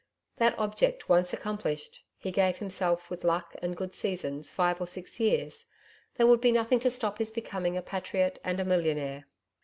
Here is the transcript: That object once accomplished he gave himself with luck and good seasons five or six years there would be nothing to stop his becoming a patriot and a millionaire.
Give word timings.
That 0.37 0.57
object 0.57 1.09
once 1.09 1.31
accomplished 1.31 2.03
he 2.17 2.31
gave 2.31 2.57
himself 2.57 3.11
with 3.11 3.23
luck 3.23 3.55
and 3.61 3.77
good 3.77 3.93
seasons 3.93 4.49
five 4.49 4.81
or 4.81 4.87
six 4.87 5.19
years 5.19 5.67
there 6.15 6.25
would 6.25 6.41
be 6.41 6.51
nothing 6.51 6.79
to 6.79 6.89
stop 6.89 7.19
his 7.19 7.29
becoming 7.29 7.77
a 7.77 7.83
patriot 7.83 8.39
and 8.43 8.59
a 8.59 8.65
millionaire. 8.65 9.27